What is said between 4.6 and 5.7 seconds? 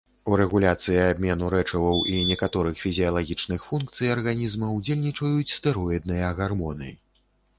ўдзельнічаюць